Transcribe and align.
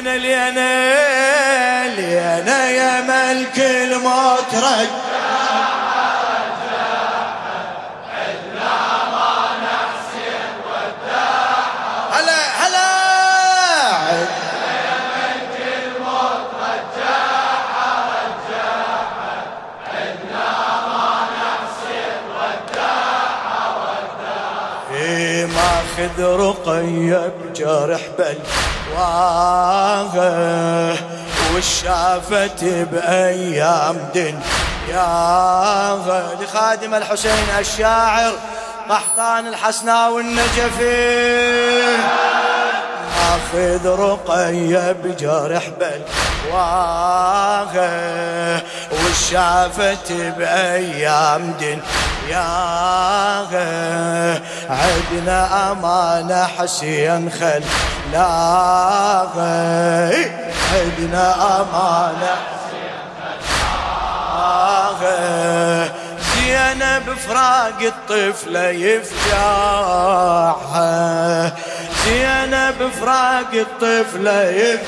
لينا 0.00 0.16
لينا 0.18 1.86
لينا 1.86 2.70
يا 2.70 3.00
ملك 3.00 3.58
الموت 3.58 4.54
رجع 4.54 5.14
ماخذ 25.46 26.22
رقية 26.22 27.32
بجرح 27.44 28.00
بلواغه 28.94 30.18
والشافت 31.54 32.64
بأيام 32.64 33.96
دن 34.14 34.38
يا 34.88 35.98
لخادم 36.40 36.94
الحسين 36.94 37.48
الشاعر 37.58 38.32
قحطان 38.88 39.46
الحسناء 39.46 40.12
والنجفي 40.12 41.82
ماخذ 43.34 43.86
رقية 43.86 44.92
بجرح 44.92 45.70
بلواغه 45.80 47.02
والشافت 48.92 50.12
بأيام 50.12 51.54
دن 51.60 51.78
يا 52.28 52.44
عدنا 54.70 55.72
أمانة 55.72 56.46
حسين 56.46 57.30
خل 57.30 57.62
لا 58.12 58.26
عدنا 60.72 61.34
أمانة 61.60 62.36
زينب 66.44 67.14
فراق 67.28 67.80
الطفلة 67.80 68.70
زينب 68.70 69.02
فراق 73.04 73.50
الطفلة 73.52 74.78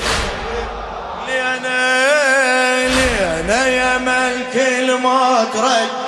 لينا 1.27 2.87
لينا 2.87 3.67
يا 3.67 3.97
ملك 3.97 4.55
الموت 4.55 5.55
رجع 5.55 6.07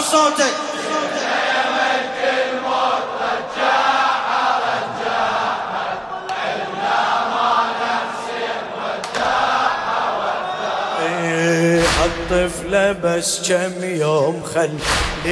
صوتك 0.00 0.67
الطفلة 12.30 12.92
بس 12.92 13.48
كم 13.48 13.84
يوم 13.84 14.42
خليها 14.42 15.30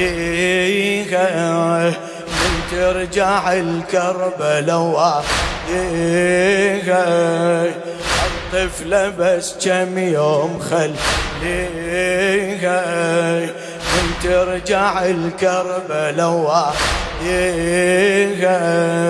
من 2.27 2.61
ترجع 2.71 3.53
الكربلة 3.53 5.23
الطفلة 8.53 9.09
بس 9.09 9.53
كم 9.65 9.97
يوم 9.97 10.59
خليها 10.59 11.85
من 13.75 14.13
ترجع 14.23 15.05
الكربلة 15.05 16.73
يا 17.23 19.06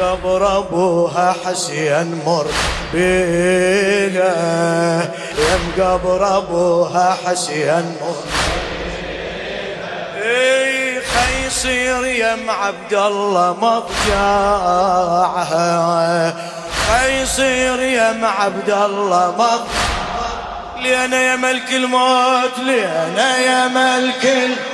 قبر 0.00 0.58
أبوها 0.58 1.34
حسين 1.44 2.22
مر 2.26 2.46
بيها. 2.92 4.34
يا 5.38 5.58
قبر 5.78 6.36
أبوها 6.38 7.16
حسين 7.26 7.96
مر 8.00 8.16
خيصير 11.16 12.04
يا 12.04 12.36
عبد 12.48 12.94
الله 12.94 13.56
مضجعها. 13.62 14.34
خيصير 16.88 17.80
يا 17.80 18.26
عبد 18.40 18.70
الله 18.70 19.34
مضجعها. 19.38 19.66
لينا 20.82 21.22
يا 21.22 21.36
ملك 21.36 21.72
الموت 21.72 22.58
لينا 22.58 23.38
يا 23.38 23.68
ملك 23.68 24.24
الموت 24.24 24.65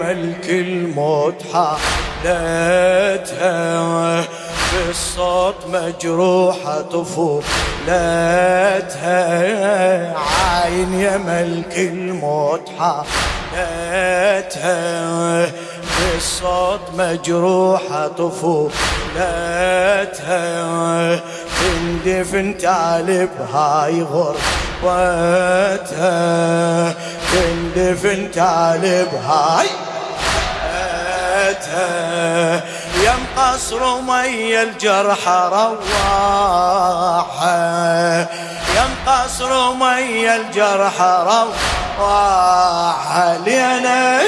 ملك 0.00 0.48
الموت 0.50 1.34
حالتها 1.52 2.42
بالصوت 4.72 5.54
مجروحة 5.72 6.80
طفولتها 6.80 7.42
عين 10.18 10.94
يا 10.94 11.16
ملك 11.16 11.78
الموت 11.78 12.68
حالتها 12.78 14.72
بالصوت 15.98 16.80
مجروحة 16.98 18.08
طفولتها 18.08 18.70
تندفن 21.60 22.58
تعلب 22.58 23.30
هاي 23.54 24.02
غربتها 24.82 26.22
تندفن 27.32 28.30
تعلب 28.30 29.14
هاي. 29.28 29.66
غربتها 31.42 32.60
يم 33.04 33.26
قصر 33.36 34.00
مي 34.00 34.62
الجرح 34.62 35.28
رواحة. 35.28 35.86
يم 38.76 38.94
قصر 39.06 39.74
مي 39.74 40.34
الجرح 40.36 41.00
رواحة. 41.00 41.52
لينا 43.44 44.22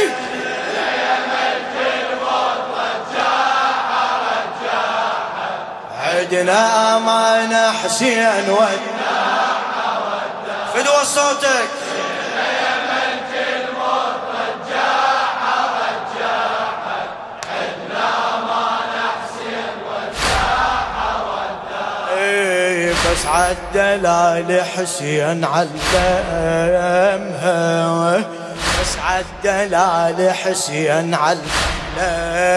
عدنا 6.05 6.97
أمان 6.97 7.53
حسين 7.85 8.51
وداع 8.51 8.94
فدوى 10.75 11.05
صوتك. 11.05 11.69
بس 23.13 23.27
عالدلال 23.27 24.63
حسين 24.63 25.45
علمها. 25.45 27.17
بس 28.81 28.93
عالدلال 29.05 30.35
حسين 30.35 31.15
علمها. 31.15 32.55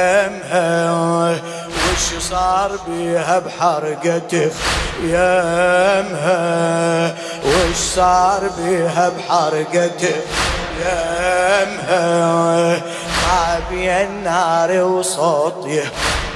وش 1.97 2.23
صار 2.23 2.71
بيها 2.87 3.39
بحرقة 3.39 4.51
يمها؟ 5.03 6.35
وش 7.45 7.75
صار 7.95 8.49
بيها 8.57 9.09
بحرقة 9.09 9.91
يمها؟ 10.79 12.81
طابي 13.27 14.03
النار 14.03 14.83
وصوت 14.83 15.67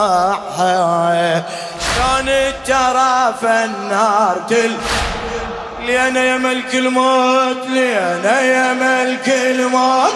شلون 1.80 2.28
الترى 2.28 3.34
النار 3.64 4.36
تل 4.48 4.76
لينا 5.86 6.24
يا 6.24 6.36
ملك 6.36 6.74
الموت 6.74 7.66
لينا 7.66 8.40
يا 8.40 8.72
ملك 8.72 9.28
الموت. 9.28 10.14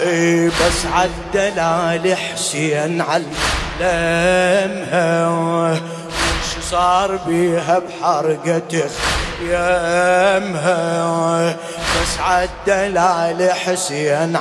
اي 0.00 0.48
بس 0.48 0.86
عالدلال 0.94 2.16
حسين 2.16 3.00
علمها. 3.80 3.98
صار 6.70 7.16
بيها 7.26 7.78
بحرقة 7.78 8.88
يمها 9.42 10.76
بس 11.50 12.18
عالدلال 12.20 13.52
حسين 13.52 14.36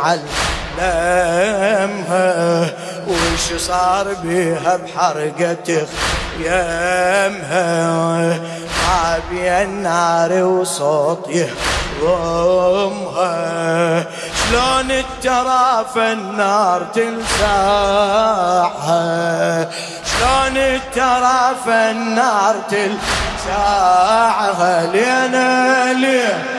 علمها 0.79 2.69
وش 3.07 3.53
صار 3.61 4.13
بيها 4.23 4.77
بحرقة 4.77 5.87
يمها 6.39 7.77
ما 8.87 9.19
النار 9.63 10.43
وصوت 10.43 11.29
يهضمها 12.01 13.27
شلون 14.49 14.91
التراف 14.91 15.97
النار 15.97 16.87
تلساعها 16.93 17.97
شلون 20.19 20.57
التراف 20.57 21.67
النار 21.67 22.55
تلساعها 22.69 24.11
لينا 24.91 25.93
ليه 25.93 26.56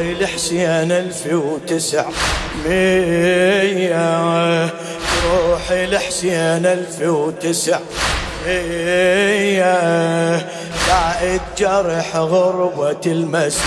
الحسين 0.00 0.92
ألف 0.92 1.26
وتسع 1.32 2.04
مية. 2.66 4.64
روح 5.24 5.70
الحسين 5.70 6.66
ألف 6.66 7.00
وتسع 7.02 7.78
مية. 8.46 9.74
زائد 10.88 11.40
جرح 11.58 12.16
غربة 12.16 13.00
المسبية 13.06 13.64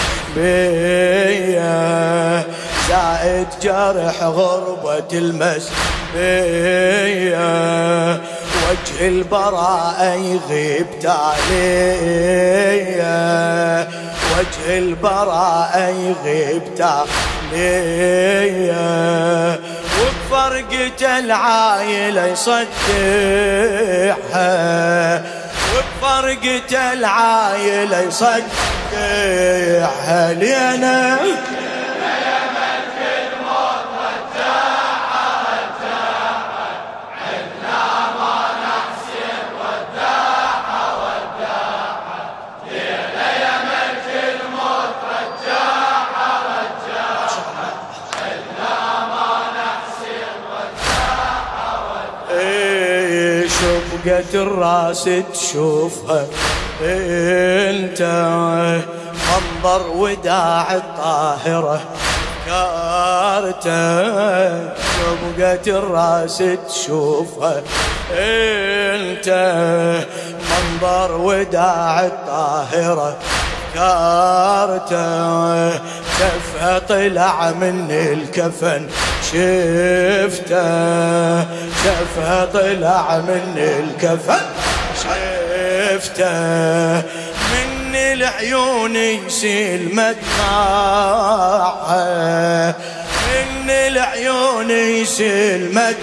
زائد 2.89 3.47
جرح 3.61 4.23
غربة 4.23 5.07
المسبية 5.13 5.77
وجه 8.67 9.07
البراءة 9.07 10.13
يغيب 10.13 10.87
تاليه 11.01 12.27
وجه 14.37 14.77
البراء 14.77 15.95
يغيب 15.99 16.61
تاليه 16.77 17.97
وبفرقة 19.99 21.19
العايلة 21.19 22.25
يصدحها 22.25 22.67
وبفرقة 25.75 26.93
العايلة 26.93 27.99
يصدحها 27.99 29.43
لينا 30.33 31.17
شقة 54.07 54.33
الراس 54.33 55.09
تشوفها. 55.33 56.25
انت 56.81 58.01
منظر 59.27 59.87
وداع 59.95 60.75
الطاهرة. 60.75 61.79
كارته 62.45 64.03
شقة 64.73 65.77
الراس 65.79 66.43
تشوفها. 66.69 67.61
انت 68.17 69.29
منظر 70.49 71.11
وداع 71.17 72.05
الطاهرة. 72.05 73.15
كارته 73.75 74.97
كفها 76.19 76.79
طلع 76.79 77.51
من 77.51 77.91
الكفن. 77.91 78.87
شفته 79.27 80.67
شفها 81.83 82.45
طلع 82.53 83.17
من 83.17 83.55
الكفن. 83.57 84.45
شفته 85.03 86.31
من 87.51 87.95
العيون 87.95 88.95
يسيل 88.95 89.95
مدمعه. 89.95 91.15
من 93.27 93.69
العيون 93.69 94.71
يسيل 94.71 95.69
مدمعه. 95.71 95.97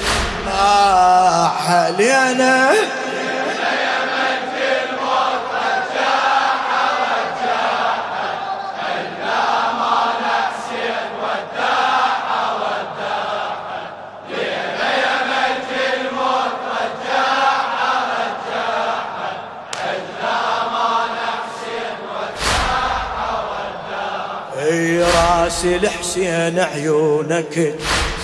لينا 24.75 25.07
راس 25.07 25.65
الحسين 25.65 26.61
عيونك. 26.61 27.75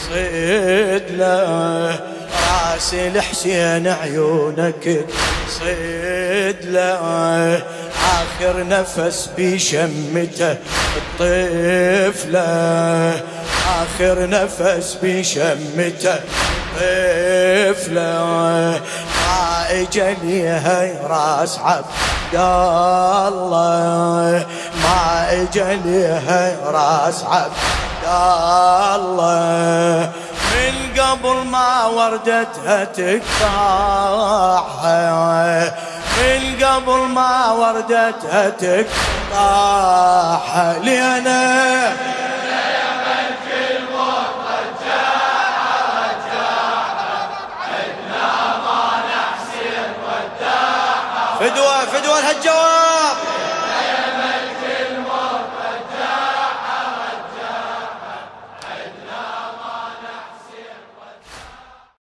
صيد 0.08 1.02
له. 1.10 2.00
راس 2.50 2.94
الحسين 2.94 3.88
عيونك. 3.88 5.06
صيد 5.48 6.56
له. 6.64 7.62
آخر 8.20 8.66
نفس 8.68 9.28
بشمته 9.38 10.56
الطفلة. 10.96 12.50
آخر 13.82 14.28
نفس 14.28 14.98
بشمته 15.02 16.20
طفلة 16.76 18.12
ما 19.16 19.66
اجليها 19.70 21.06
راس 21.06 21.58
عبد 21.58 21.84
الله. 23.34 24.46
ما 24.90 25.26
اجليها 25.30 26.56
راس 26.64 27.24
عبد 27.24 27.52
الله. 28.94 30.10
من 30.54 30.74
قبل 31.00 31.36
ما 31.46 31.86
وردتها 31.86 32.84
تقطعها. 32.84 33.40
من 36.18 36.42
قبل 36.64 36.98
ما 36.98 37.52
وردتها 37.52 38.50
تقطعها. 38.50 39.88
لينا 40.82 41.92
فدوة 51.40 51.86
فدوة 51.86 52.18
الهجوات 52.18 52.69